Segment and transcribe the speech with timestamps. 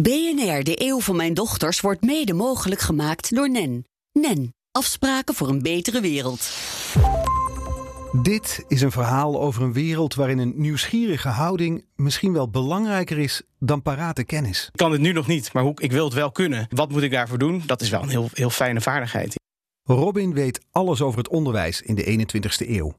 [0.00, 3.84] BNR, de eeuw van mijn dochters, wordt mede mogelijk gemaakt door NEN.
[4.12, 6.50] NEN, afspraken voor een betere wereld.
[8.22, 13.42] Dit is een verhaal over een wereld waarin een nieuwsgierige houding misschien wel belangrijker is
[13.58, 14.68] dan parate kennis.
[14.72, 16.66] Ik kan het nu nog niet, maar hoe, ik wil het wel kunnen.
[16.70, 17.62] Wat moet ik daarvoor doen?
[17.66, 19.34] Dat is wel een heel, heel fijne vaardigheid.
[19.82, 22.94] Robin weet alles over het onderwijs in de 21ste eeuw.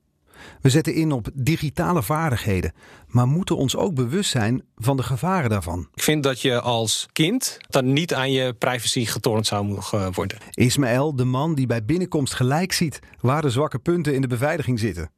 [0.62, 2.74] We zetten in op digitale vaardigheden,
[3.08, 5.88] maar moeten ons ook bewust zijn van de gevaren daarvan.
[5.94, 10.38] Ik vind dat je als kind dan niet aan je privacy getornd zou mogen worden.
[10.50, 14.80] Ismaël, de man die bij binnenkomst gelijk ziet waar de zwakke punten in de beveiliging
[14.80, 15.12] zitten.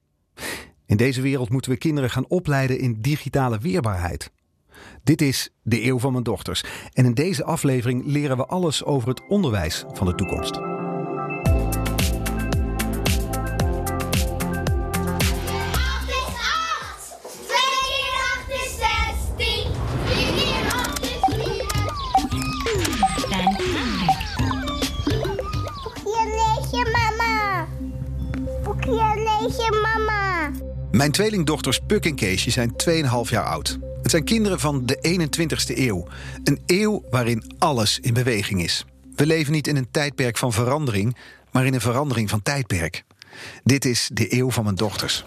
[0.85, 4.31] In deze wereld moeten we kinderen gaan opleiden in digitale weerbaarheid.
[5.03, 6.63] Dit is de eeuw van mijn dochters.
[6.93, 10.76] En in deze aflevering leren we alles over het onderwijs van de toekomst.
[30.97, 32.73] Mijn tweelingdochters Puk en Keesje zijn
[33.25, 33.77] 2,5 jaar oud.
[34.01, 36.07] Het zijn kinderen van de 21ste eeuw.
[36.43, 38.85] Een eeuw waarin alles in beweging is.
[39.15, 41.17] We leven niet in een tijdperk van verandering,
[41.51, 43.03] maar in een verandering van tijdperk.
[43.63, 45.25] Dit is de eeuw van mijn dochters.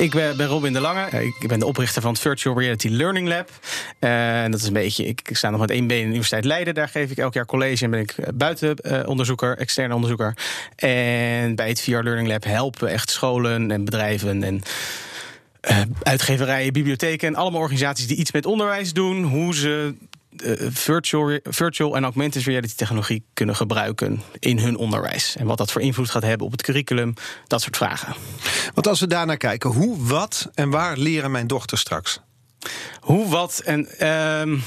[0.00, 1.04] Ik ben ben Robin de Lange.
[1.04, 3.50] Eh, Ik ben de oprichter van het Virtual Reality Learning Lab.
[3.98, 5.06] Eh, En dat is een beetje.
[5.06, 6.74] Ik, sta nog met één been in de Universiteit Leiden.
[6.74, 10.36] Daar geef ik elk jaar college en ben ik eh, buitenonderzoeker, externe onderzoeker.
[10.76, 14.62] En bij het VR Learning Lab helpen echt scholen en bedrijven en.
[16.02, 19.94] uitgeverijen, bibliotheken en allemaal organisaties die iets met onderwijs doen, hoe ze
[20.70, 25.36] virtual, virtual en augmented reality technologie kunnen gebruiken in hun onderwijs.
[25.36, 27.14] En wat dat voor invloed gaat hebben op het curriculum,
[27.46, 28.14] dat soort vragen.
[28.74, 32.20] Want als we daarnaar kijken, hoe, wat en waar leren mijn dochters straks?
[33.00, 33.98] Hoe, wat en.
[33.98, 34.58] ehm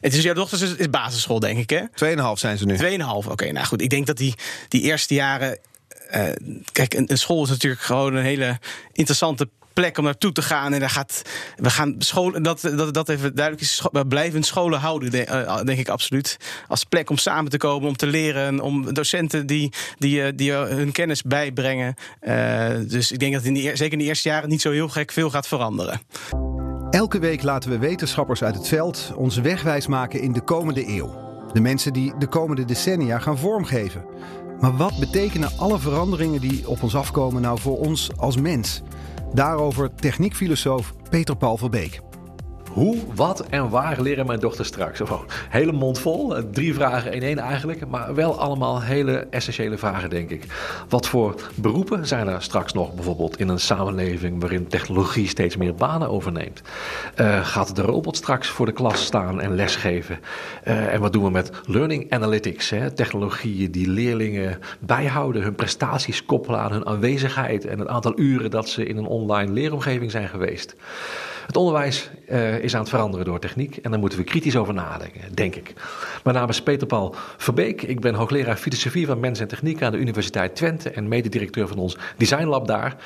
[0.00, 2.14] het is jouw dochter is, is basisschool, denk ik, hè?
[2.16, 2.76] 2,5 zijn ze nu.
[2.76, 3.30] 2,5.
[3.30, 3.82] Oké, nou goed.
[3.82, 4.34] Ik denk dat die,
[4.68, 5.58] die eerste jaren.
[6.08, 6.32] eh,
[6.72, 8.58] kijk, een, een school is natuurlijk gewoon een hele
[8.92, 10.72] interessante plek om naartoe te gaan.
[10.72, 11.22] En daar gaat.
[11.56, 12.42] We gaan scholen.
[12.42, 13.82] Dat, dat, dat even duidelijk is.
[13.92, 16.36] We blijven scholen houden, de- eh, denk ik absoluut.
[16.68, 18.60] Als plek om samen te komen, om te leren.
[18.60, 21.94] Om docenten die, die, eh, die eh, hun kennis bijbrengen.
[22.20, 25.12] Eh, dus ik denk dat in zeker in de eerste jaren niet zo heel gek
[25.12, 26.00] veel gaat veranderen.
[26.90, 31.20] Elke week laten we wetenschappers uit het veld ons wegwijs maken in de komende eeuw.
[31.52, 34.04] De mensen die de komende decennia gaan vormgeven.
[34.60, 38.82] Maar wat betekenen alle veranderingen die op ons afkomen nou voor ons als mens?
[39.34, 42.11] Daarover techniekfilosoof Peter Paul Verbeek.
[42.72, 44.98] Hoe, wat en waar leren mijn dochters straks?
[44.98, 49.78] Gewoon hele mond vol, eh, drie vragen in één eigenlijk, maar wel allemaal hele essentiële
[49.78, 50.44] vragen, denk ik.
[50.88, 55.74] Wat voor beroepen zijn er straks nog, bijvoorbeeld in een samenleving waarin technologie steeds meer
[55.74, 56.62] banen overneemt?
[57.14, 60.18] Eh, gaat de robot straks voor de klas staan en lesgeven?
[60.62, 62.70] Eh, en wat doen we met learning analytics?
[62.70, 62.90] Hè?
[62.90, 68.68] Technologieën die leerlingen bijhouden, hun prestaties koppelen aan hun aanwezigheid en het aantal uren dat
[68.68, 70.74] ze in een online leeromgeving zijn geweest.
[71.46, 74.74] Het onderwijs eh, is aan het veranderen door techniek en daar moeten we kritisch over
[74.74, 75.72] nadenken, denk ik.
[76.24, 77.82] Mijn naam is Peter Paul Verbeek.
[77.82, 81.78] Ik ben hoogleraar filosofie van mens en techniek aan de Universiteit Twente en mededirecteur van
[81.78, 82.96] ons designlab daar.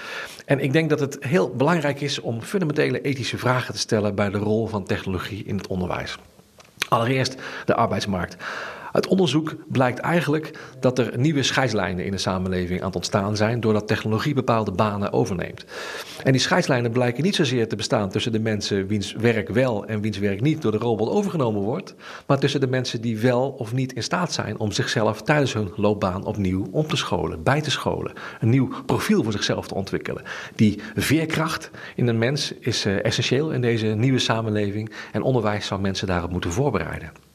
[0.44, 4.30] En ik denk dat het heel belangrijk is om fundamentele ethische vragen te stellen bij
[4.30, 6.19] de rol van technologie in het onderwijs.
[6.88, 8.36] Allereerst de arbeidsmarkt.
[8.96, 13.60] Uit onderzoek blijkt eigenlijk dat er nieuwe scheidslijnen in de samenleving aan het ontstaan zijn
[13.60, 15.64] doordat technologie bepaalde banen overneemt.
[16.22, 20.00] En die scheidslijnen blijken niet zozeer te bestaan tussen de mensen wiens werk wel en
[20.00, 21.94] wiens werk niet door de robot overgenomen wordt,
[22.26, 25.72] maar tussen de mensen die wel of niet in staat zijn om zichzelf tijdens hun
[25.76, 30.22] loopbaan opnieuw om te scholen, bij te scholen, een nieuw profiel voor zichzelf te ontwikkelen.
[30.54, 35.80] Die veerkracht in een mens is eh, essentieel in deze nieuwe samenleving en onderwijs zou
[35.80, 37.25] mensen daarop moeten voorbereiden.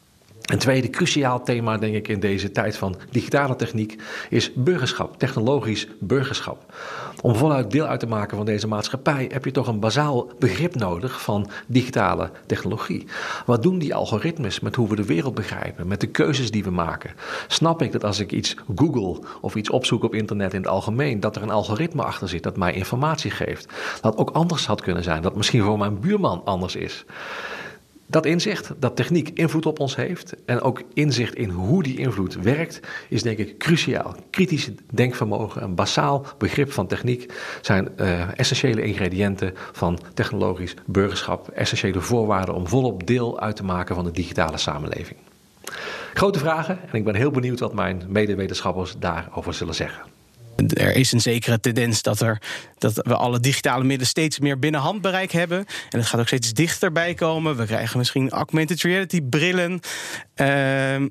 [0.52, 5.88] Een tweede cruciaal thema, denk ik, in deze tijd van digitale techniek is burgerschap, technologisch
[6.00, 6.74] burgerschap.
[7.22, 10.76] Om voluit deel uit te maken van deze maatschappij heb je toch een bazaal begrip
[10.76, 13.08] nodig van digitale technologie.
[13.46, 16.72] Wat doen die algoritmes met hoe we de wereld begrijpen, met de keuzes die we
[16.72, 17.12] maken?
[17.48, 21.20] Snap ik dat als ik iets google of iets opzoek op internet in het algemeen,
[21.20, 23.74] dat er een algoritme achter zit dat mij informatie geeft?
[24.02, 27.06] Dat ook anders had kunnen zijn, dat misschien voor mijn buurman anders is.
[28.12, 32.34] Dat inzicht, dat techniek invloed op ons heeft en ook inzicht in hoe die invloed
[32.36, 32.80] werkt,
[33.10, 34.16] is denk ik cruciaal.
[34.30, 42.02] Kritisch denkvermogen, een basaal begrip van techniek zijn eh, essentiële ingrediënten van technologisch burgerschap, essentiële
[42.02, 45.20] voorwaarden om volop deel uit te maken van de digitale samenleving.
[46.14, 50.11] Grote vragen en ik ben heel benieuwd wat mijn medewetenschappers daarover zullen zeggen.
[50.68, 52.42] Er is een zekere tendens dat, er,
[52.78, 55.66] dat we alle digitale middelen steeds meer binnen handbereik hebben.
[55.90, 57.56] En het gaat ook steeds dichterbij komen.
[57.58, 59.80] We krijgen misschien augmented reality brillen.
[60.36, 61.08] Ehm,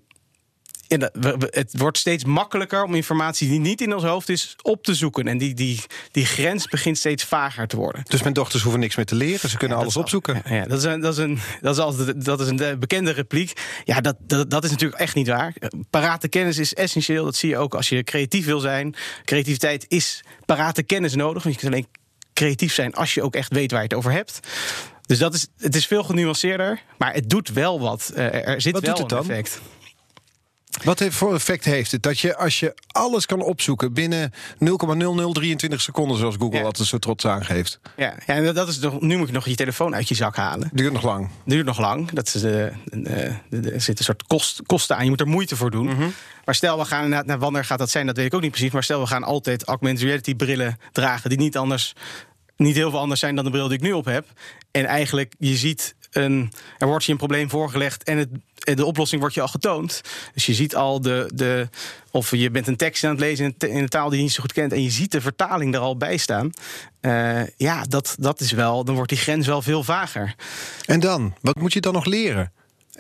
[0.99, 1.11] ja,
[1.51, 5.29] het wordt steeds makkelijker om informatie die niet in ons hoofd is op te zoeken.
[5.29, 8.03] En die, die, die grens begint steeds vager te worden.
[8.09, 9.51] Dus mijn dochters hoeven niks meer te leren.
[9.51, 10.43] Ze kunnen Ja, alles opzoeken.
[10.49, 13.53] Ja, dat is een, dat is een, dat is altijd, dat is een bekende repliek.
[13.85, 15.55] Ja, dat, dat, dat is natuurlijk echt niet waar.
[15.91, 17.25] Parate kennis is essentieel.
[17.25, 18.95] Dat zie je ook als je creatief wil zijn.
[19.25, 21.43] Creativiteit is parate kennis nodig.
[21.43, 21.87] Want je kunt alleen
[22.35, 24.41] creatief zijn als je ook echt weet waar je het over hebt.
[25.07, 26.81] Dus dat is, het is veel genuanceerder.
[26.99, 28.13] Maar het doet wel wat.
[28.15, 29.31] Eh, er zit Wat wel doet het een dan?
[29.31, 29.61] effect.
[30.85, 32.03] Wat heeft voor effect heeft het?
[32.03, 36.65] Dat je als je alles kan opzoeken binnen 0,0023 seconden, zoals Google Ja.
[36.65, 37.81] altijd zo trots aangeeft.
[37.97, 40.37] Ja, ja en dat is nog, nu moet je nog je telefoon uit je zak
[40.37, 40.71] halen.
[40.73, 41.29] Duurt nog lang.
[41.45, 42.11] duurt nog lang.
[42.11, 45.05] Dat is de, de, de- er zit een soort kost, kosten aan.
[45.05, 45.87] Je moet er moeite voor doen.
[45.87, 46.09] Mhm.
[46.45, 48.07] Maar stel, we gaan inderdaad, nou, wanneer gaat dat zijn?
[48.07, 48.71] Dat weet ik ook niet precies.
[48.73, 51.93] Maar stel, we gaan altijd augmented reality brillen dragen die niet anders,
[52.57, 54.27] niet heel veel anders zijn dan de bril die ik nu op heb.
[54.71, 58.29] En eigenlijk, je ziet een, er wordt je een probleem voorgelegd en het,
[58.77, 60.01] de oplossing wordt je al getoond.
[60.35, 61.69] Dus je ziet al de, de
[62.11, 64.41] of je bent een tekst aan het lezen in, een- taal die je niet zo
[64.41, 66.51] goed kent en je ziet de vertaling er al bij staan.
[67.01, 70.35] Eh, ja, dat, dat is wel, dan wordt die grens wel veel vager.
[70.87, 71.35] En dan?
[71.41, 72.53] Wat moet je dan nog leren?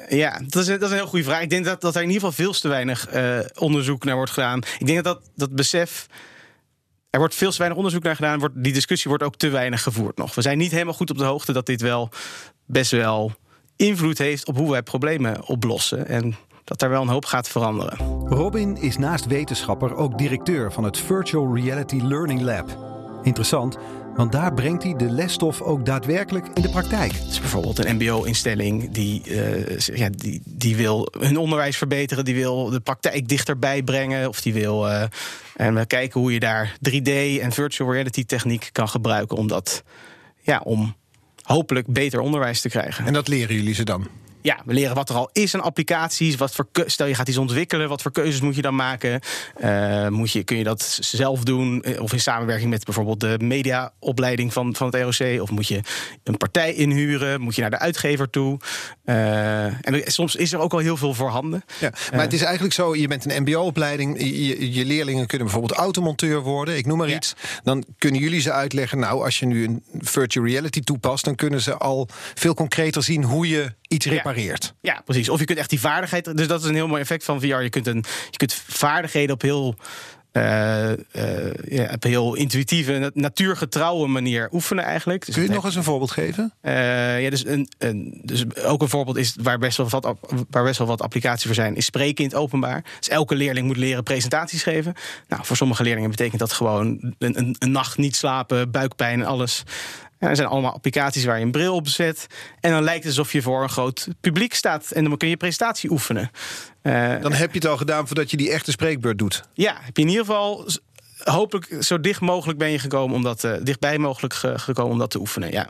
[0.08, 1.42] Ja, dat is, een- dat is een heel goede vraag.
[1.42, 4.30] Ik denk dat, dat er in ieder geval veel te weinig eh, onderzoek naar wordt
[4.32, 4.60] gedaan.
[4.78, 6.06] Ik denk dat dat, dat besef.
[7.10, 8.38] Er wordt veel te weinig onderzoek naar gedaan.
[8.38, 10.34] Wordt, die discussie wordt ook te weinig gevoerd nog.
[10.34, 12.08] We zijn niet helemaal goed op de hoogte dat dit wel
[12.66, 13.32] best wel
[13.76, 16.06] invloed heeft op hoe wij problemen oplossen.
[16.06, 17.98] En dat daar wel een hoop gaat veranderen.
[18.28, 22.78] Robin is naast wetenschapper ook directeur van het Virtual Reality Learning Lab.
[23.22, 23.78] Interessant,
[24.14, 27.12] want daar brengt hij de lesstof ook daadwerkelijk in de praktijk.
[27.12, 32.34] Het is bijvoorbeeld een MBO-instelling die, eh, ja, die, die wil hun onderwijs verbeteren, die
[32.34, 34.28] wil de praktijk dichterbij brengen.
[34.28, 34.88] Of die wil.
[34.88, 35.02] eh,
[35.56, 39.82] en we kijken hoe je daar 3D en virtual reality techniek kan gebruiken om dat.
[40.40, 40.94] Ja, om
[41.42, 43.06] hopelijk beter onderwijs te krijgen.
[43.06, 44.08] En dat leren jullie ze dan?
[44.42, 46.36] Ja, we leren wat er al is aan applicaties.
[46.36, 49.20] Wat voor stel je gaat iets ontwikkelen, wat voor keuzes moet je dan maken?
[49.56, 51.82] Eh, moet je, kun je dat zelf doen?
[51.82, 55.40] eh, Of in samenwerking met bijvoorbeeld de mediaopleiding van, van het ROC?
[55.42, 55.80] Of moet je
[56.24, 57.40] een partij inhuren?
[57.40, 58.58] Moet je naar de uitgever toe?
[59.04, 61.64] Eh, en soms is er ook al heel veel voorhanden.
[61.80, 64.18] Ja, maar het is eigenlijk zo, je bent een mbo-opleiding,
[64.74, 67.16] je, leerlingen kunnen bijvoorbeeld automonteur worden, ik noem maar Ja.
[67.16, 67.34] iets.
[67.62, 71.60] Dan kunnen jullie ze uitleggen, nou als je nu een virtual reality toepast, dan kunnen
[71.60, 74.12] ze al veel concreter zien hoe je iets Ja.
[74.32, 74.74] Repareert.
[74.80, 75.28] Ja, precies.
[75.28, 76.36] Of je kunt echt die vaardigheid.
[76.36, 77.46] Dus dat is een heel mooi effect van VR.
[77.46, 79.74] Je kunt, een, je kunt vaardigheden op heel.
[80.32, 85.26] eh, eh, ja, op heel intuïtieve, nat- natuurgetrouwe manier oefenen eigenlijk.
[85.26, 86.52] Dus Kun je nog eens een voorbeeld geven?
[86.60, 90.14] Eh, ja, dus, een, een, dus ook een voorbeeld is waar best, wel wat,
[90.50, 92.84] waar best wel wat applicaties voor zijn, is spreken in het openbaar.
[92.98, 94.94] Dus elke leerling moet leren presentaties geven.
[95.28, 99.26] Nou, voor sommige leerlingen betekent dat gewoon een, een, een nacht niet slapen, buikpijn en
[99.26, 99.62] alles.
[100.20, 102.26] Ja, er zijn allemaal applicaties waar je een bril op zet.
[102.60, 104.90] En dan lijkt het alsof je voor een groot publiek staat.
[104.90, 106.30] En dan kun je presentatie oefenen.
[106.82, 109.42] Eh, Dan heb je het al gedaan voordat je die echte spreekbeurt doet.
[109.52, 110.66] ja, heb je in ieder geval
[111.24, 114.98] hopelijk zo dicht mogelijk ben je gekomen om dat, eh, dichtbij mogelijk ge- gekomen om
[114.98, 115.50] dat te oefenen.
[115.52, 115.68] Ja.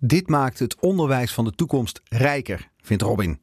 [0.00, 3.40] Dit maakt het onderwijs van de toekomst rijker, vindt Robin.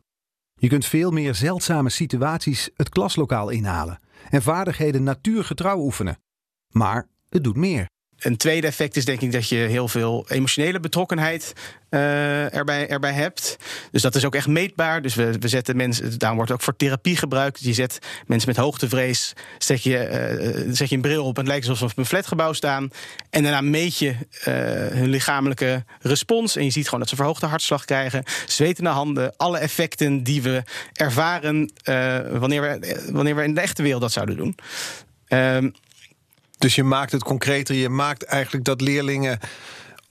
[0.55, 6.17] Je kunt veel meer zeldzame situaties het klaslokaal inhalen en vaardigheden natuurgetrouw oefenen.
[6.69, 7.87] Maar het doet meer.
[8.19, 11.53] Een tweede effect is denk ik dat je heel veel emotionele betrokkenheid
[11.89, 13.57] eh, erbij, erbij hebt.
[13.91, 15.01] Dus dat is ook echt meetbaar.
[15.01, 17.63] Dus we, we zetten mensen, daarom wordt ook voor therapie gebruikt.
[17.63, 21.49] Je zet mensen met hoogtevrees, zet je, eh, zet je een bril op en het
[21.49, 22.89] lijkt alsof ze op een flatgebouw staan.
[23.29, 24.53] En daarna meet je eh,
[24.97, 26.55] hun lichamelijke respons.
[26.55, 30.63] En je ziet gewoon dat ze verhoogde hartslag krijgen, zwetende handen, alle effecten die we
[30.93, 31.71] ervaren
[32.31, 34.55] wanneer, we, wanneer we in de echte wereld dat zouden doen.
[35.27, 35.69] Ehm,
[36.59, 37.75] Dus je maakt het concreter.
[37.75, 39.39] Je maakt eigenlijk dat leerlingen,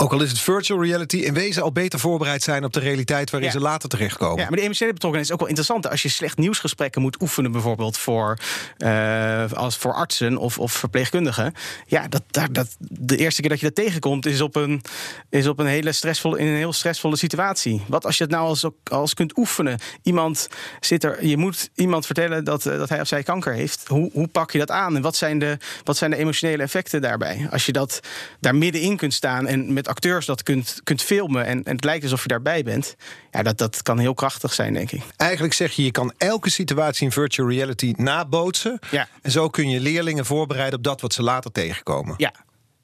[0.01, 3.31] ook al is het virtual reality, in wezen al beter voorbereid zijn op de realiteit
[3.31, 3.55] waarin Ja.
[3.59, 4.37] ze later terechtkomen.
[4.37, 5.91] Ja, maar die emotionele betrokkenheid is ook wel interessant.
[5.91, 8.39] Als je slecht nieuwsgesprekken moet oefenen, bijvoorbeeld voor,
[8.77, 11.55] eh, als voor artsen of, of verpleegkundigen.
[11.87, 14.83] Ja, dat, dat, dat, de eerste keer dat je dat tegenkomt, is op een,
[15.31, 17.83] is op een hele stressvolle, in een heel stressvolle situatie.
[17.87, 19.79] Wat als je het nou als, als kunt oefenen?
[20.03, 20.49] Iemand
[20.81, 23.83] zit er, je moet iemand vertellen dat, eh, dat hij of zij kanker heeft.
[23.87, 24.97] Hoe, hoe pak je dat aan?
[24.97, 27.49] En wat zijn, de, wat zijn de emotionele effecten daarbij?
[27.51, 28.01] Als je dat
[28.41, 32.03] daar middenin kunt staan en met acteurs dat kunt, kunt filmen en, en het lijkt
[32.03, 32.97] alsof je daarbij bent.
[33.31, 35.03] Ja, dat, dat kan heel krachtig zijn, denk ik.
[35.17, 38.79] Eigenlijk zeg je, je kan elke situatie in virtual reality nabootsen.
[38.91, 39.09] Ja.
[39.23, 42.15] En zo kun je leerlingen voorbereiden op dat wat ze later tegenkomen.
[42.17, 42.33] Ja,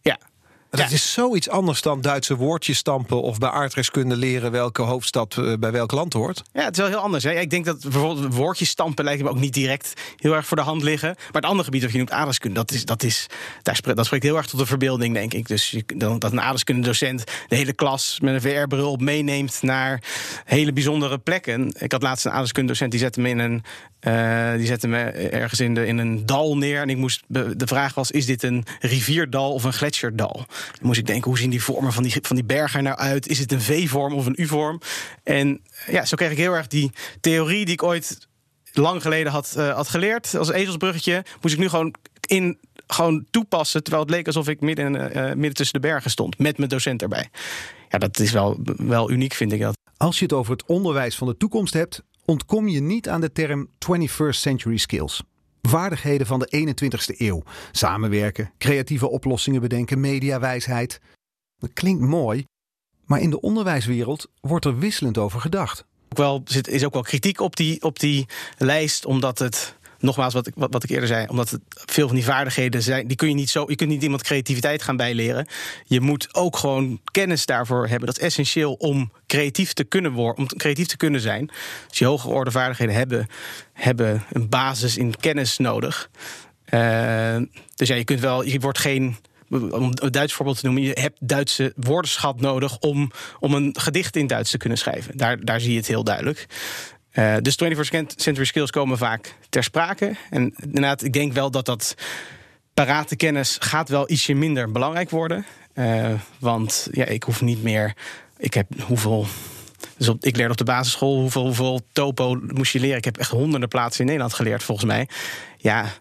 [0.01, 0.19] ja.
[0.77, 5.53] Dat is zoiets anders dan Duitse woordjes stampen of bij aardrijkskunde leren welke hoofdstad eh,
[5.59, 6.43] bij welk land hoort.
[6.53, 7.25] Ja, het is wel heel anders.
[7.25, 7.33] Hè?
[7.33, 10.63] Ik denk dat bijvoorbeeld woordjes stampen lijkt me ook niet direct heel erg voor de
[10.63, 11.15] hand liggen.
[11.17, 13.27] Maar het andere gebied dat je noemt aardrijkskunde, dat, is, dat, is,
[13.63, 15.49] daar spreekt, dat spreekt heel erg tot de verbeelding, denk ik.
[15.49, 20.03] Dus je, dan, dat een aardrijkskundedocent de hele klas met een VR-bril op meeneemt naar
[20.45, 21.75] hele bijzondere plekken.
[21.79, 23.65] Ik had laatst een aardrijkskundedocent die zette me in een
[24.05, 24.99] eh, die zette me
[25.31, 26.81] ergens in, de, in een dal neer.
[26.81, 30.47] En ik moest, de vraag was: is dit een rivierdal of een gletsjerdal?
[30.81, 33.29] Moest ik denken: hoe zien die vormen van die, van die bergen er nou uit?
[33.29, 34.81] Is het een V-vorm of een U-vorm?
[35.23, 36.91] En ja, zo kreeg ik heel erg die
[37.21, 38.29] theorie die ik ooit
[38.73, 41.25] lang geleden had, eh, had geleerd als ezelsbruggetje.
[41.41, 41.95] Moest ik nu gewoon
[42.27, 42.59] in.
[42.87, 46.39] Gewoon toepassen, terwijl het leek alsof ik midden, eh, midden tussen de bergen stond.
[46.39, 47.29] Met mijn docent erbij.
[47.89, 49.77] Ja, dat is wel, wel uniek, vind ik dat.
[49.97, 53.33] Als je het over het onderwijs van de toekomst hebt, ontkom je niet aan de
[53.33, 55.23] term 21st century skills.
[55.69, 57.43] Vaardigheden van de 21ste eeuw.
[57.73, 61.01] Samenwerken, creatieve oplossingen bedenken, mediawijsheid.
[61.59, 62.45] Dat klinkt mooi,
[63.05, 65.85] maar in de onderwijswereld wordt er wisselend over gedacht.
[66.09, 68.27] ook wel, zit, is ook wel kritiek op die, op die
[68.59, 69.77] lijst, omdat het.
[70.05, 73.17] Nogmaals, wat ik, wat, ik eerder zei, omdat het veel van die vaardigheden zijn, die
[73.17, 73.65] kun je niet zo.
[73.67, 75.47] Je kunt niet iemand creativiteit gaan bijleren.
[75.85, 78.07] Je moet ook gewoon kennis daarvoor hebben.
[78.07, 81.51] Dat is essentieel om creatief te kunnen worden, om creatief te kunnen zijn.
[81.89, 83.27] Dus je hogere orde vaardigheden hebben,
[83.73, 86.11] hebben een basis in kennis nodig.
[86.65, 87.37] Eh,
[87.75, 89.17] dus ja, je kunt wel, je wordt geen.
[89.51, 94.17] Om een Duits voorbeeld te noemen, je hebt Duitse woordenschat nodig om, om een gedicht
[94.17, 95.17] in Duits te kunnen schrijven.
[95.17, 96.47] Daar, daar zie je het heel duidelijk.
[97.15, 100.17] Eh, dus 21st century skills komen vaak ter sprake.
[100.31, 101.95] En inderdaad, ik denk wel dat dat
[102.75, 105.47] parate kennis gaat wel ietsje minder belangrijk worden.
[105.73, 107.95] Eh, want ja, ik hoef niet meer.
[108.37, 109.27] Ik heb hoeveel.
[109.97, 112.97] Dus op, ik leerde op de basisschool hoeveel, hoeveel topo moest je leren.
[112.97, 115.09] Ik heb echt honderden plaatsen in Nederland geleerd, volgens mij.
[115.59, 115.93] Ja,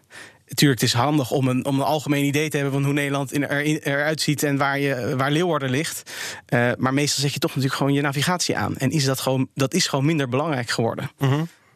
[0.54, 3.32] natuurlijk, het is handig om een, om een algemeen idee te hebben van hoe Nederland
[3.32, 6.10] in, er, eruit ziet en waar, je, waar Leeuwarden ligt.
[6.46, 8.76] Eh, maar meestal zet je toch natuurlijk gewoon je navigatie aan.
[8.76, 11.10] En is dat, gewoon, dat is gewoon minder belangrijk geworden.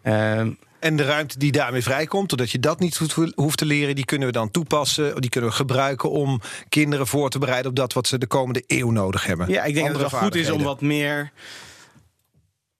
[0.02, 0.38] Eh,
[0.78, 2.96] En de ruimte die daarmee vrijkomt, doordat je dat niet
[3.34, 5.20] hoeft- te leren, die kunnen we dan toepassen.
[5.20, 8.62] Die kunnen we gebruiken om kinderen voor te bereiden op dat wat ze de komende
[8.66, 9.48] eeuw nodig hebben.
[9.48, 11.32] Ja, ik denk Andere dat het wel goed is om wat meer.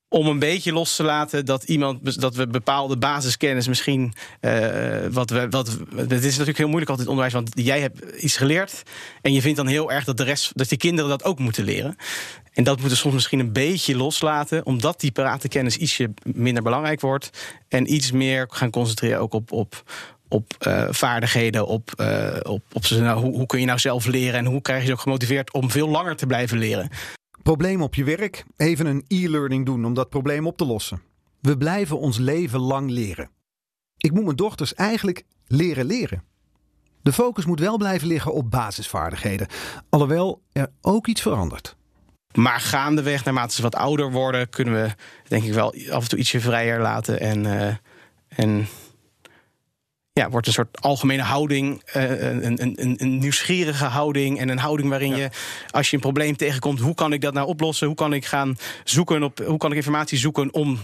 [0.09, 4.13] Om een beetje los te laten dat iemand dat we bepaalde basiskennis misschien.
[4.41, 8.37] eh, wat we, wat, het is natuurlijk heel moeilijk altijd onderwijs, want jij hebt iets
[8.37, 8.83] geleerd.
[9.23, 11.65] En je vindt dan heel erg dat de rest, dat de kinderen dat ook moeten
[11.65, 11.97] leren.
[12.53, 17.01] En dat moeten soms misschien een beetje loslaten, omdat die parate kennis ietsje minder belangrijk
[17.01, 17.31] wordt.
[17.69, 19.53] En iets meer gaan concentreren ook op.
[19.53, 19.85] op
[20.29, 24.45] op eh, vaardigheden, op, eh, op, op hoe, hoe kun je nou zelf leren en
[24.45, 26.91] hoe krijg je ze ook gemotiveerd om veel langer te blijven leren.
[27.43, 31.03] Probleem op je werk, even een e-learning doen om dat probleem op te lossen.
[31.41, 33.31] We blijven ons leven lang leren.
[33.97, 36.23] Ik moet mijn dochters eigenlijk leren leren.
[37.03, 39.49] De focus moet wel blijven liggen op basisvaardigheden,
[39.89, 41.77] alhoewel er ook iets verandert.
[42.35, 44.95] Maar gaandeweg, naarmate ze wat ouder worden, kunnen we
[45.29, 47.21] denk ik wel af en toe ietsje vrijer laten.
[47.21, 47.75] En, eh,
[48.29, 48.67] en
[50.19, 54.39] ja, wordt een soort algemene houding, eh, een, een, een, een nieuwsgierige houding.
[54.39, 55.31] En een houding waarin je,
[55.71, 57.87] als je een probleem tegenkomt, hoe kan ik dat nou oplossen?
[57.87, 60.79] Hoe kan ik gaan zoeken op, hoe kan ik informatie zoeken om.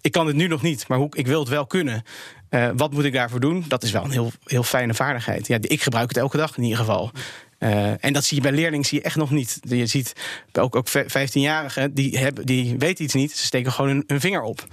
[0.00, 2.02] Ik kan het nu nog niet, maar hoe, ik wil het wel kunnen.
[2.48, 3.64] Eh, wat moet ik daarvoor doen?
[3.68, 5.46] Dat is wel een heel, heel fijne vaardigheid.
[5.46, 7.10] Ja, ik gebruik het elke dag in ieder geval.
[7.58, 9.60] Eh, en dat zie je bij leerlingen zie je echt nog niet.
[9.62, 10.12] Je ziet
[10.52, 13.32] ook, ook 15-jarigen, die, hebben, die weten iets niet.
[13.32, 14.64] Ze steken gewoon hun, hun vinger op.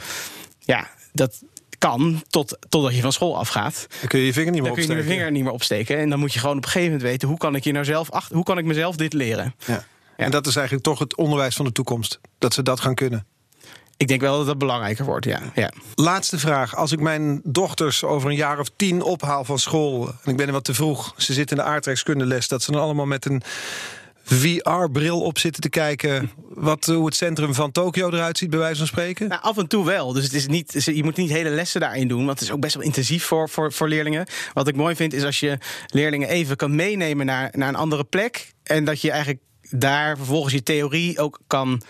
[0.59, 1.41] Ja, dat
[1.77, 3.87] kan tot, totdat je van school afgaat.
[3.99, 5.17] Dan kun je je vinger niet meer Dan kun je je opsteken.
[5.17, 5.97] vinger niet meer opsteken.
[5.97, 7.27] En dan moet je gewoon op een gegeven moment weten...
[7.27, 9.55] hoe kan ik, hier nou zelf, ach, hoe kan ik mezelf dit leren?
[9.65, 9.85] Ja.
[10.15, 12.19] En dat is eigenlijk toch het onderwijs van de toekomst.
[12.37, 13.25] Dat ze dat gaan kunnen.
[13.97, 15.39] Ik denk wel dat dat belangrijker wordt, ja.
[15.53, 15.71] ja.
[15.95, 16.75] Laatste vraag.
[16.75, 20.07] Als ik mijn dochters over een jaar of tien ophaal van school...
[20.07, 22.47] en ik ben er wat te vroeg, ze zitten in de aardrijkskundeles...
[22.47, 23.41] dat ze dan allemaal met een
[24.27, 26.31] VR-bril op zitten te kijken...
[26.49, 29.27] Wat, hoe het centrum van Tokio eruit ziet, bij wijze van spreken?
[29.27, 30.13] Nou, af en toe wel.
[30.13, 32.25] Dus het is niet, je moet niet hele lessen daarin doen.
[32.25, 34.27] Want het is ook best wel intensief voor, voor, voor leerlingen.
[34.53, 35.57] Wat ik mooi vind, is als je
[35.87, 38.51] leerlingen even kan meenemen naar, naar een andere plek.
[38.63, 41.81] En dat je eigenlijk daar vervolgens je theorie ook kan.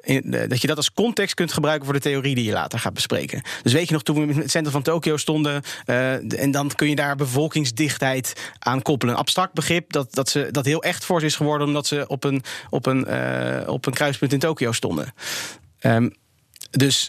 [0.00, 2.94] Eh, dat je dat als context kunt gebruiken voor de theorie die je later gaat
[2.94, 3.42] bespreken.
[3.62, 5.62] Dus weet je nog, toen we in het centrum van Tokio stonden.
[5.84, 9.14] eh, en dan kun je daar bevolkingsdichtheid aan koppelen.
[9.14, 11.66] Een abstract begrip dat, dat, ze, dat heel echt voor ze is geworden.
[11.66, 15.14] omdat ze op een, op een, eh, op een kruispunt in Tokio stonden.
[15.78, 16.08] Ehm,
[16.70, 17.08] dus,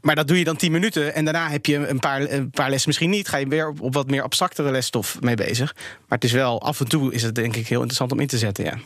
[0.00, 2.70] maar dat doe je dan 10 minuten en daarna heb je een paar, een paar
[2.70, 3.28] lessen misschien niet.
[3.28, 5.74] Ga je weer op, op wat meer abstractere lesstof mee bezig.
[5.74, 8.26] Maar het is wel, af en toe is het denk ik heel interessant om in
[8.26, 8.78] te zetten, ja.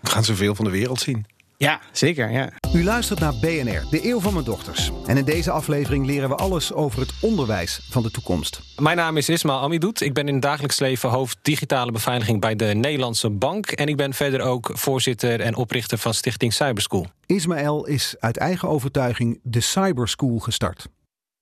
[0.00, 1.26] We gaan zoveel van de wereld zien.
[1.62, 2.50] Ja, zeker, ja.
[2.74, 4.90] U luistert naar BNR, de eeuw van mijn dochters.
[5.06, 8.60] En in deze aflevering leren we alles over het onderwijs van de toekomst.
[8.76, 10.00] Mijn naam is Ismail Amidoet.
[10.00, 13.66] Ik ben in het dagelijks leven hoofd digitale beveiliging bij de Nederlandse Bank.
[13.70, 17.06] En ik ben verder ook voorzitter en oprichter van Stichting Cyberschool.
[17.26, 20.88] Ismaël is uit eigen overtuiging de Cyberschool gestart.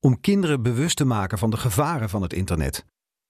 [0.01, 2.85] Om kinderen bewust te maken van de gevaren van het internet.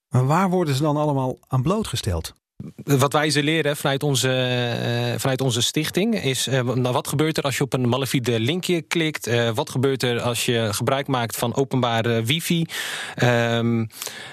[0.09, 2.35] Maar waar worden ze dan allemaal aan blootgesteld?
[2.85, 6.47] Wat wij ze leren vanuit onze, eh, vanuit onze stichting is...
[6.47, 9.27] eh, nou, wat gebeurt er als je op een malafide linkje klikt?
[9.27, 12.67] Eh, wat gebeurt er als je gebruik maakt van openbare wifi?
[13.15, 13.85] Ehm,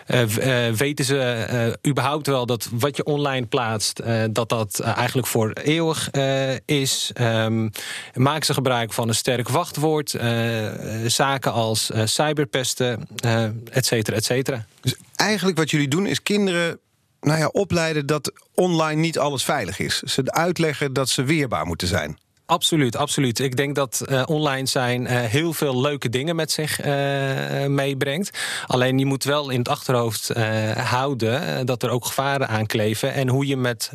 [0.05, 4.01] eh, eh, weten ze überhaupt wel dat wat je online plaatst...
[4.31, 6.09] dat dat eigenlijk voor eeuwig
[6.65, 7.11] is?
[7.13, 7.69] Ehm,
[8.13, 10.15] maken ze gebruik van een sterk wachtwoord?
[11.07, 13.07] zaken als cyberpesten,
[13.71, 14.65] et cetera, et cetera.
[14.81, 16.79] Dus eigenlijk wat jullie doen is kinderen
[17.25, 20.01] nou ja, opleiden dat online niet alles veilig is.
[20.01, 22.17] Ze uitleggen dat ze weerbaar moeten zijn.
[22.47, 23.39] Absoluut, absoluut.
[23.39, 28.39] Ik denk dat eh, online zijn eh, heel veel leuke dingen met zich eh, meebrengt.
[28.65, 30.31] Alleen je moet wel in het achterhoofd
[30.77, 33.13] houden dat er ook gevaren aankleven.
[33.13, 33.91] En hoe je met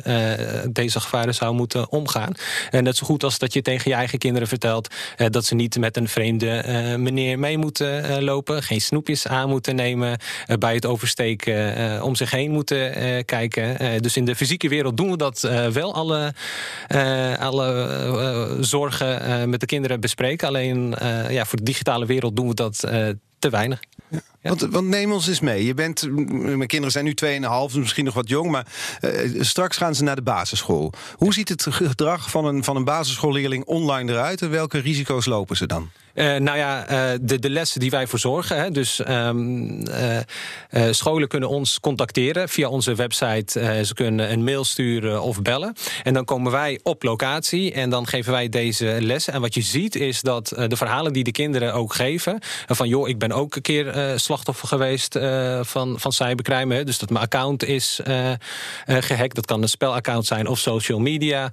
[0.69, 2.33] deze gevaren zou moeten omgaan.
[2.69, 4.87] En net zo goed als dat je tegen je eigen kinderen vertelt
[5.29, 6.63] dat ze niet met een vreemde
[6.97, 8.63] meneer mee moeten lopen.
[8.63, 10.19] Geen snoepjes aan moeten nemen.
[10.59, 14.01] bij het oversteken om zich heen moeten kijken.
[14.01, 15.39] Dus in de fysieke wereld doen we dat
[15.71, 16.33] wel alle,
[17.39, 20.47] alle zorgen eh, met de kinderen bespreken.
[20.47, 23.07] Alleen eh, ja, voor de digitale wereld doen we dat eh,
[23.39, 23.79] te weinig.
[24.41, 25.65] Want, want neem ons eens mee.
[25.65, 28.65] Je bent, mijn kinderen zijn nu 2,5, dus misschien nog wat jong, maar
[28.99, 30.93] eh, straks gaan ze naar de basisschool.
[31.15, 35.57] Hoe ziet het gedrag van een, van een basisschoolleerling online eruit en welke risico's lopen
[35.57, 35.89] ze dan?
[36.13, 38.57] Eh, nou ja, eh, de, de lessen die wij verzorgen.
[38.57, 40.23] Hè, dus ehm, eh, eh,
[40.91, 43.59] scholen kunnen ons contacteren via onze website.
[43.59, 45.75] Eh, ze kunnen een mail sturen of bellen.
[46.03, 49.33] En dan komen wij op locatie en dan geven wij deze lessen.
[49.33, 52.39] En wat je ziet is dat eh, de verhalen die de kinderen ook geven.
[52.67, 56.83] eh, van joh, ik ben ook een keer eh, slachtoffer geweest eh, van, van cybercrime.
[56.83, 58.37] Dus dat mijn account is eh, eh,
[58.85, 59.35] gehackt.
[59.35, 61.51] Dat kan een spelaccount zijn of social media.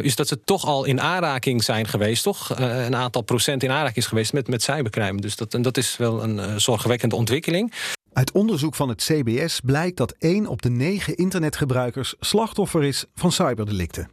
[0.00, 2.22] Dus dat ze toch al in aanraking zijn geweest.
[2.22, 5.20] Toch een aantal procent in aanraking is geweest met, met cybercrime.
[5.20, 7.72] Dus dat, en dat is wel een zorgwekkende ontwikkeling.
[8.12, 13.32] Uit onderzoek van het CBS blijkt dat 1 op de 9 internetgebruikers slachtoffer is van
[13.32, 14.10] cyberdelicten.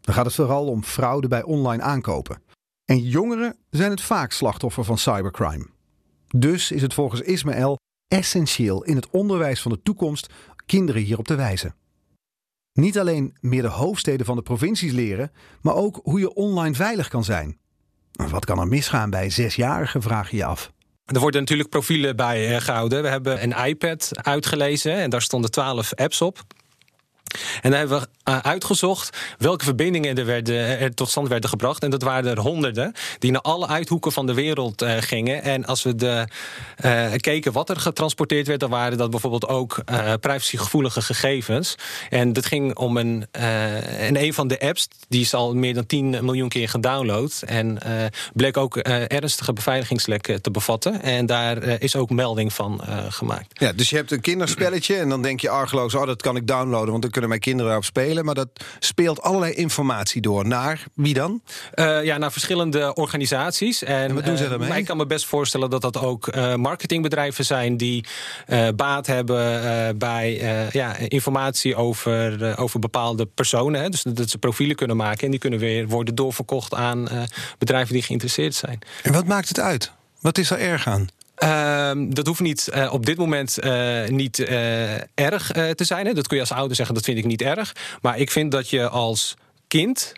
[0.00, 2.42] Dan gaat het vooral om fraude bij online aankopen.
[2.84, 5.72] En jongeren zijn het vaak slachtoffer van cybercrime.
[6.36, 10.32] Dus is het volgens Ismaël essentieel in het onderwijs van de toekomst
[10.66, 11.74] kinderen hierop te wijzen.
[12.72, 17.08] Niet alleen meer de hoofdsteden van de provincies leren, maar ook hoe je online veilig
[17.08, 17.58] kan zijn.
[18.12, 20.72] Wat kan er misgaan bij zesjarigen, vraag je je af.
[21.04, 23.02] Er worden natuurlijk profielen bij eh, gehouden.
[23.02, 26.44] We hebben een iPad uitgelezen en daar stonden 12 apps op.
[27.62, 31.82] En daar hebben we eh, uitgezocht welke verbindingen er, werden, er tot stand werden gebracht.
[31.82, 35.42] En dat waren er honderden, die naar alle uithoeken van de wereld eh, gingen.
[35.42, 36.26] En als we de,
[36.76, 41.74] eh, keken wat er getransporteerd werd, dan waren dat bijvoorbeeld ook eh, privacygevoelige gegevens.
[42.10, 43.26] En dat ging om een.
[43.30, 47.42] eh, en een van de apps, die is al meer dan 10 miljoen keer gedownload.
[47.46, 47.92] En eh,
[48.34, 51.02] bleek ook eh, ernstige beveiligingslekken te bevatten.
[51.02, 53.46] En daar eh, is ook melding van eh, gemaakt.
[53.60, 56.46] Ja, dus je hebt een kinderspelletje en dan denk je argeloos, oh dat kan ik
[56.46, 58.24] downloaden, want dan mijn kinderen daarop spelen.
[58.24, 60.46] Maar dat speelt allerlei informatie door.
[60.46, 61.42] Naar wie dan?
[61.72, 63.82] Eh, ja, naar verschillende organisaties.
[63.82, 64.78] En, wat doen ze eh, daarmee?
[64.78, 68.04] ik kan me best voorstellen dat dat ook eh, marketingbedrijven zijn die
[68.76, 70.32] baat hebben bij
[70.72, 73.82] ja, informatie over, over bepaalde personen.
[73.82, 73.88] Hè.
[73.88, 77.08] Dus dat ze profielen kunnen maken en die kunnen weer worden doorverkocht aan
[77.58, 78.78] bedrijven die geïnteresseerd zijn.
[79.02, 79.92] En wat maakt het uit?
[80.20, 81.08] Wat is er erg aan?
[81.34, 86.06] Ehm, dat hoeft niet eh, op dit moment eh, niet eh, erg te zijn.
[86.06, 86.12] Hè.
[86.12, 87.72] Dat kun je als ouder zeggen, dat vind ik niet erg.
[88.00, 89.34] Maar ik vind dat je als
[89.68, 90.12] kind...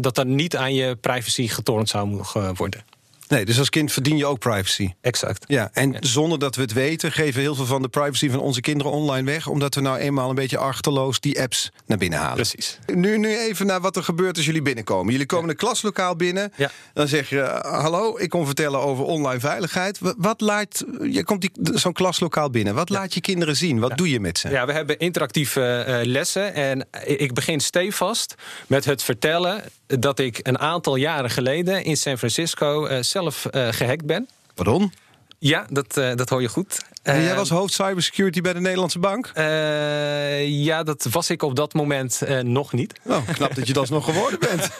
[0.00, 2.84] dat er niet aan je privacy getornd zou mogen worden.
[3.28, 4.92] Nee, dus als kind verdien je ook privacy.
[5.00, 5.44] Exact.
[5.48, 8.40] Ja, en zonder dat we het weten, geven we heel veel van de privacy van
[8.40, 9.46] onze kinderen online weg.
[9.46, 12.34] Omdat we nou eenmaal een beetje achterloos die apps naar binnen halen.
[12.34, 12.78] Precies.
[12.86, 15.12] Nu, nu even naar wat er gebeurt als jullie binnenkomen.
[15.12, 16.52] Jullie komen een klaslokaal binnen.
[16.56, 16.70] Ja.
[16.94, 19.98] Dan zeg je: eh, Hallo, ik kom vertellen over online veiligheid.
[19.98, 20.84] Wa- Wat laat.
[21.02, 22.74] Je komt die- zo'n klaslokaal binnen.
[22.74, 23.78] Wat laat je kinderen zien?
[23.78, 24.48] Wat doe je met ze?
[24.48, 26.54] Ja, we hebben interactieve eh, lessen.
[26.54, 28.34] En ik begin stevast
[28.66, 33.68] met het vertellen dat ik een aantal jaren geleden in San Francisco eh, zelf eh,
[33.70, 34.28] gehackt ben.
[34.54, 34.92] Pardon?
[35.38, 36.78] Ja, dat, eh, dat hoor je goed.
[37.02, 39.30] En jij was hoofd cybersecurity bij de Nederlandse Bank?
[40.44, 43.00] ja, dat was ik op dat moment nog niet.
[43.06, 44.70] Oh, knap dat je dat nog geworden bent.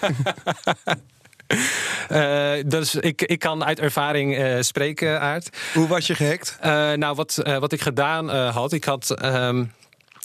[2.70, 5.56] Dus ik, ik kan uit ervaring spreken, Aard.
[5.74, 6.56] Hoe was je gehackt?
[6.60, 9.10] Eh, nou, wat, wat ik gedaan had, ik had.
[9.10, 9.64] ehm,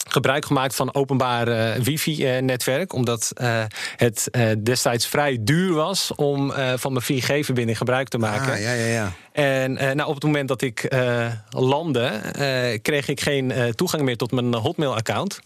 [0.10, 2.94] gebruik gemaakt van openbare wifi-netwerk.
[2.94, 3.64] Omdat eh,
[3.96, 8.54] het eh, destijds vrij duur was om eh, van mijn 4G-verbinding gebruik te maken.
[8.54, 9.12] Ah, ja, ja, ja.
[9.32, 13.70] En eh, nou, op het moment dat ik eh, landde, eh, kreeg ik geen eh,
[13.70, 15.40] toegang meer tot mijn Hotmail-account.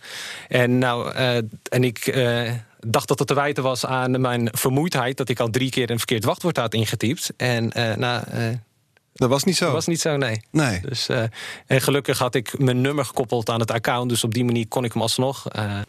[0.47, 1.37] En, nou, eh,
[1.69, 5.17] en ik eh, dacht dat het te wijten was aan mijn vermoeidheid...
[5.17, 7.33] dat ik al drie keer een verkeerd wachtwoord had ingetypt.
[7.37, 8.47] En uh, uh,
[9.17, 9.65] Dat was niet zo.
[9.65, 10.41] dat was niet zo, nee.
[10.51, 10.79] Nee.
[10.81, 11.23] Dus, uh,
[11.67, 14.09] en gelukkig had ik mijn nummer gekoppeld aan het account.
[14.09, 15.45] Dus op die manier kon ik hem alsnog.
[15.55, 15.83] Uh, maar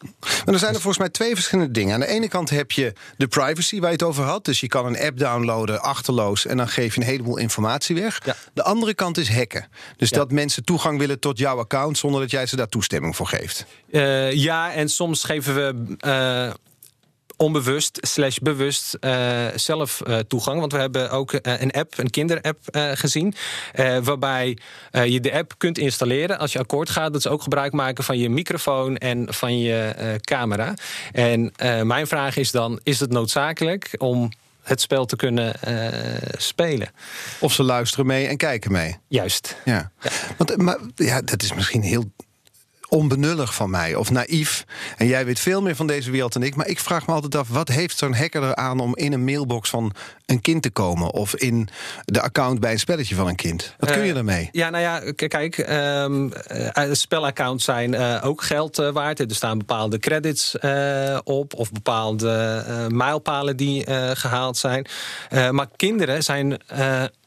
[0.44, 1.94] er zijn er volgens mij twee verschillende dingen.
[1.94, 4.44] Aan de ene kant heb je de privacy waar je het over had.
[4.44, 8.20] Dus je kan een app downloaden achterloos en dan geef je een heleboel informatie weg.
[8.24, 8.34] Ja.
[8.54, 9.68] De andere kant is hacken.
[9.96, 10.16] Dus Ja.
[10.16, 13.66] dat mensen toegang willen tot jouw account zonder dat jij ze daar toestemming voor geeft.
[13.90, 16.54] Uh, ja, en soms geven we
[17.38, 20.60] onbewust slash bewust uh, zelf uh, toegang.
[20.60, 22.58] Want we hebben ook uh, een app, een kinderapp
[22.94, 23.34] gezien.
[24.02, 24.58] waarbij
[24.90, 27.12] je de app kunt installeren als je akkoord gaat.
[27.12, 30.74] Dat is ook gebruik maken van je microfoon en van je camera.
[31.12, 34.30] En mijn vraag is dan, is het noodzakelijk om
[34.62, 35.54] het spel te kunnen
[36.36, 36.90] spelen?
[37.40, 38.96] Of ze luisteren mee en kijken mee.
[39.08, 39.56] Juist.
[39.64, 39.90] Ja.
[40.00, 40.10] ja.
[40.36, 42.10] Want, maar ja, dat is misschien heel
[42.88, 44.64] onbenullig van mij of naïef.
[44.96, 46.56] En jij weet veel meer van deze wereld dan ik.
[46.56, 49.70] Maar ik vraag me altijd af, wat heeft zo'n hacker eraan om in een mailbox
[49.70, 49.92] van
[50.26, 51.12] een kind te komen?
[51.12, 51.68] Of in
[52.04, 53.74] de account bij een spelletje van een kind?
[53.78, 54.42] Wat kun je daarmee?
[54.42, 56.32] Uh, ja, nou ja, kijk, um,
[56.92, 59.20] spelaccounts zijn uh, ook geld uh, waard.
[59.20, 60.56] Er staan bepaalde credits
[61.24, 63.84] op of bepaalde mijlpalen die
[64.16, 64.86] gehaald zijn.
[65.50, 66.56] Maar kinderen zijn.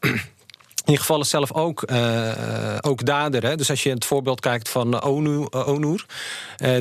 [0.84, 2.32] In ieder geval zelf ook, uh,
[2.80, 3.46] ook dader.
[3.46, 3.56] Hè?
[3.56, 6.06] Dus als je het voorbeeld kijkt van Onur, uh, Onur,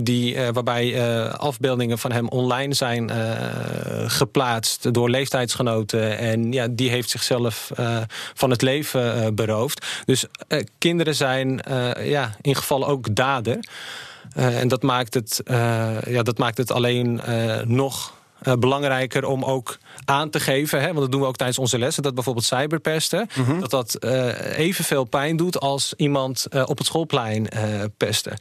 [0.04, 3.12] die, waarbij afbeeldingen van hem online zijn
[4.10, 6.18] geplaatst door leeftijdsgenoten.
[6.18, 7.72] En ja, die heeft zichzelf
[8.34, 9.86] van het leven beroofd.
[10.06, 10.26] Dus
[10.78, 11.62] kinderen zijn
[12.00, 13.60] ja, in geval ook dader.
[14.34, 15.42] en dat maakt, het,
[16.06, 17.22] ja, dat maakt het alleen
[17.66, 18.14] nog
[18.48, 21.80] uh, belangrijker om ook aan te geven, hè, want dat doen we ook tijdens onze
[21.80, 23.60] lessen, dat bijvoorbeeld cyberpesten, mm -hmm.
[23.60, 27.48] dat dat uh, evenveel pijn doet als iemand uh, op het schoolplein
[27.98, 28.38] pesten.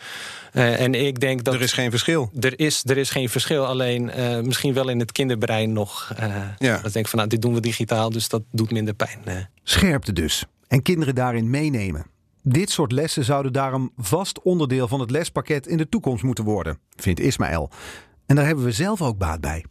[0.52, 1.54] en ik denk dat.
[1.54, 2.30] Er is geen verschil.
[2.40, 4.10] Er is, er is geen verschil, alleen
[4.44, 6.12] misschien wel in het kinderbrein nog.
[6.58, 6.78] ja.
[6.82, 9.48] Dat denk ik van, nou, dit doen we digitaal, dus dat doet minder pijn.
[9.62, 10.44] Scherpte dus.
[10.68, 12.06] En kinderen daarin meenemen.
[12.42, 16.78] Dit soort lessen zouden daarom vast onderdeel van het lespakket in de toekomst moeten worden,
[16.96, 17.70] vindt Ismaël.
[18.26, 19.64] En daar hebben we zelf ook baat bij.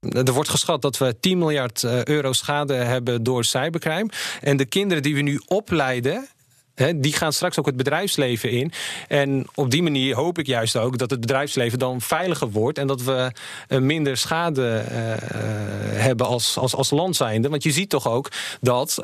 [0.00, 4.10] Er wordt geschat dat we 10 miljard euro schade hebben door cybercrime.
[4.40, 6.28] En de kinderen die we nu opleiden.
[6.96, 8.72] Die gaan straks ook het bedrijfsleven in.
[9.08, 12.78] En op die manier hoop ik juist ook dat het bedrijfsleven dan veiliger wordt.
[12.78, 13.32] En dat we
[13.68, 14.96] minder schade uh,
[16.00, 17.48] hebben als, als, als land zijnde.
[17.48, 18.28] Want je ziet toch ook
[18.60, 18.94] dat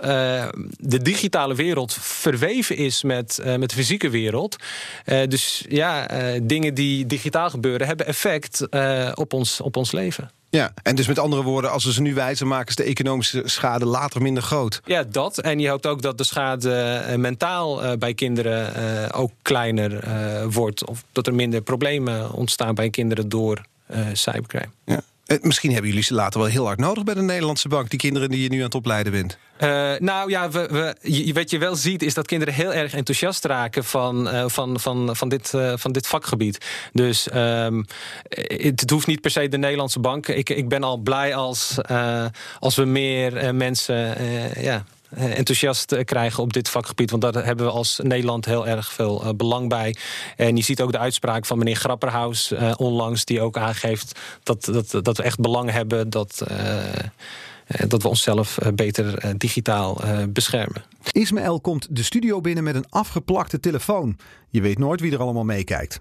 [0.77, 4.57] de digitale wereld verweven is met, met de fysieke wereld.
[5.05, 6.07] dus ja,
[6.43, 8.69] dingen die digitaal gebeuren hebben effect
[9.15, 10.31] op, ons, op ons leven.
[10.55, 13.43] Ja, en dus met andere woorden, als we ze nu wijzen, maken is de economische
[13.45, 14.81] schade later minder groot.
[14.85, 15.39] Ja, dat.
[15.39, 20.03] En je hoopt ook dat de schade uh, mentaal uh, bij kinderen uh, ook kleiner
[20.51, 20.87] wordt.
[20.87, 23.61] Of dat er minder problemen ontstaan bij kinderen door
[24.13, 24.69] cybercrime.
[24.85, 25.01] Ja.
[25.41, 28.31] Misschien hebben jullie ze later wel heel hard nodig bij de Nederlandse bank, die kinderen
[28.31, 29.39] die je nu aan het opleiden bent.
[29.61, 32.95] Uh, nou ja, we, we, je, wat je wel ziet is dat kinderen heel erg
[32.95, 36.67] enthousiast raken van, uh, van, van, van, dit, van dit vakgebied.
[36.93, 40.29] Dus het, het, hoeft niet per se de Nederlandse bank.
[40.29, 41.79] Ik, ik ben al blij als,
[42.59, 44.17] als we meer mensen
[44.63, 44.85] ja,
[45.17, 47.11] enthousiast krijgen op dit vakgebied.
[47.11, 49.97] Want daar hebben we als Nederland heel erg veel uh, belang bij.
[50.37, 53.25] En je ziet ook de uitspraak van meneer Grapperhaus onlangs...
[53.25, 56.11] die ook aangeeft dat, dat, dat we echt belang hebben...
[56.11, 56.43] dat,
[57.89, 60.85] dat we onszelf beter digitaal beschermen.
[61.13, 64.17] Ismaël komt de studio binnen met een afgeplakte telefoon.
[64.51, 66.01] Je weet nooit wie er allemaal meekijkt.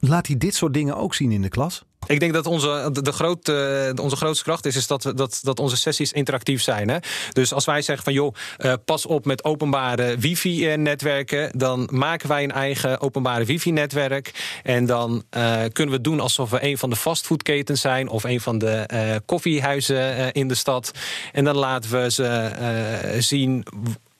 [0.00, 1.84] Laat hij dit soort dingen ook zien in de klas?
[2.06, 5.76] Ik denk dat onze, de, grote, onze grootste kracht is, is dat, dat, dat onze
[5.76, 6.88] sessies interactief zijn.
[6.88, 6.96] Hè?
[7.32, 12.42] Dus als wij zeggen van joh, uh, pas op met openbare wifi-netwerken, dan maken wij
[12.42, 14.58] een eigen openbare wifi-netwerk.
[14.62, 18.40] En dan uh, kunnen we doen alsof we een van de fastfoodketens zijn of een
[18.40, 20.90] van de uh, koffiehuizen in de stad.
[21.32, 23.64] En dan laten we ze zien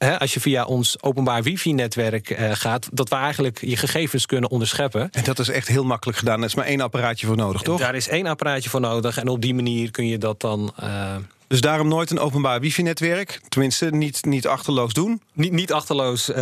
[0.04, 4.50] He, als je via ons openbaar wifi-netwerk uh, gaat, dat we eigenlijk je gegevens kunnen
[4.50, 5.08] onderscheppen.
[5.10, 6.38] En dat is echt heel makkelijk gedaan.
[6.38, 7.80] Er is maar één apparaatje voor nodig, toch?
[7.80, 9.18] Daar is één apparaatje voor nodig.
[9.18, 10.72] En op die manier kun je dat dan.
[10.82, 13.40] Uh, dus daarom nooit een openbaar wifi-netwerk?
[13.48, 15.22] Tenminste, niet, niet achterloos doen?
[15.32, 16.36] Niet, niet achterloos uh,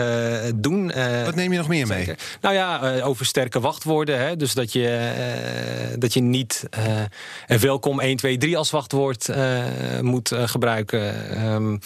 [0.55, 0.93] doen.
[1.25, 2.07] Wat neem je nog meer zeker.
[2.07, 2.17] mee?
[2.41, 4.19] Nou ja, over sterke wachtwoorden.
[4.19, 4.37] Hè?
[4.37, 6.65] Dus dat je, dat je niet
[7.47, 9.29] welkom 1, 2, 3 als wachtwoord
[10.01, 11.43] moet gebruiken.
[11.53, 11.81] Um,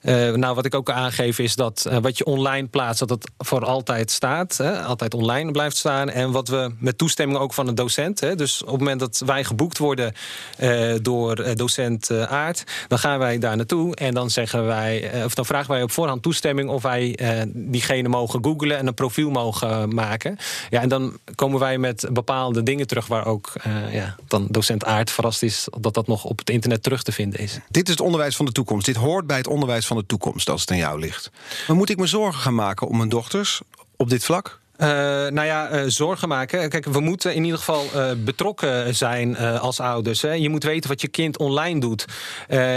[0.00, 3.30] Eh, nou, wat ik ook aangeef is dat eh, wat je online plaatst, dat het
[3.38, 4.56] voor altijd staat.
[4.56, 6.10] Hè, altijd online blijft staan.
[6.10, 8.20] En wat we met toestemming ook van een docent.
[8.20, 10.12] Hè, dus op het moment dat wij geboekt worden
[10.56, 13.94] eh, door docent Aard, dan gaan wij daar naartoe.
[13.94, 17.18] En dan zeggen wij, of dan vragen wij op voorhand toestemming of wij
[17.52, 20.36] diegene mogen googlen en een profiel mogen maken.
[20.70, 23.52] Ja, en dan komen wij met bepaalde dingen terug waar ook
[23.90, 27.40] ja, dan docent Aard verrast is dat dat nog op het internet terug te vinden
[27.40, 27.58] is.
[27.68, 28.86] Dit is het onderwijs van de toekomst.
[28.86, 31.30] Dit hoort bij het onderwijs van de toekomst als het aan jou ligt.
[31.66, 33.60] Maar moet ik me zorgen gaan maken om mijn dochters
[33.96, 34.60] op dit vlak?
[34.80, 34.86] Uh,
[35.28, 36.68] nou ja, uh, zorgen maken.
[36.68, 40.22] Kijk, we moeten in ieder geval uh, betrokken zijn als ouders.
[40.22, 40.32] Hè.
[40.32, 42.04] Je moet weten wat je kind online doet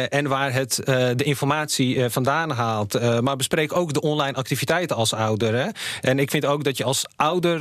[0.09, 0.81] en waar het
[1.15, 3.21] de informatie vandaan haalt.
[3.21, 5.55] maar bespreek ook de online activiteiten als ouder.
[5.55, 5.67] Hè.
[6.01, 7.59] En ik vind ook dat je als ouder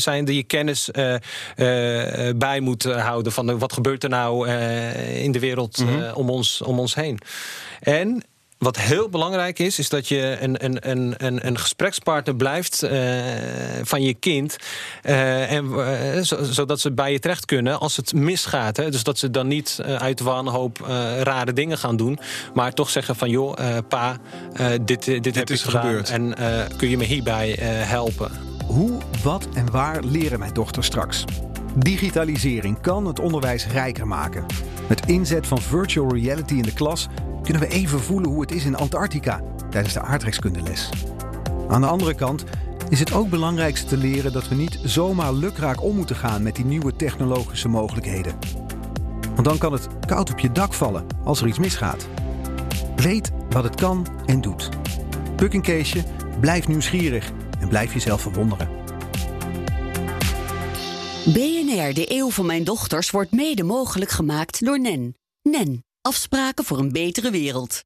[0.00, 0.90] zijnde je kennis
[2.36, 4.48] bij moet houden van wat gebeurt er nou
[5.12, 6.12] in de wereld mm -hmm.
[6.14, 7.18] om, ons, om ons heen.
[7.80, 8.24] En
[8.60, 12.90] wat heel belangrijk is, is dat je een, een, een, een gesprekspartner blijft uh,
[13.82, 14.56] van je kind.
[15.04, 18.76] Uh, en, uh, zodat ze bij je terecht kunnen als het misgaat.
[18.76, 18.90] Hè?
[18.90, 20.78] Dus dat ze dan niet uit wanhoop
[21.22, 22.18] rare dingen gaan doen.
[22.54, 23.56] Maar toch zeggen van joh,
[23.88, 24.16] pa,
[24.82, 25.82] dit, dit, dit, heb is ik gedaan.
[25.82, 26.10] gebeurd.
[26.10, 26.34] En
[26.76, 28.30] kun je me hierbij helpen?
[28.66, 31.24] Hoe, wat en waar leren mijn dochters straks?
[31.74, 34.46] Digitalisering kan het onderwijs rijker maken.
[34.88, 37.08] Met inzet van virtual reality in de klas
[37.50, 40.90] kunnen we even voelen hoe het is in Antarctica tijdens de aardrijkskundeles.
[41.68, 42.44] Aan de andere kant
[42.88, 46.56] is het ook belangrijk te leren dat we niet zomaar lukraak om moeten gaan met
[46.56, 48.38] die nieuwe technologische mogelijkheden.
[49.34, 52.08] Want dan kan het koud op je dak vallen als er iets misgaat.
[52.96, 54.68] Weet wat het kan en doet.
[55.36, 56.04] Puk een Keesje,
[56.40, 58.68] blijf nieuwsgierig en blijf jezelf verwonderen.
[61.24, 65.14] BNR, de eeuw van mijn dochters, wordt mede mogelijk gemaakt door NEN.
[65.42, 67.82] NEN, afspraken voor een betere wereld.